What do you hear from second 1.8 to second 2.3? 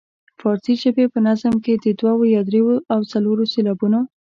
د دوو